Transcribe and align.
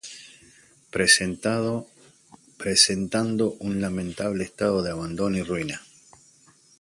Presentando 0.89 1.85
un 3.59 3.79
lamentable 3.81 4.43
estado 4.45 4.81
de 4.81 4.89
abandono 4.89 5.37
y 5.37 5.43
ruina. 5.43 5.79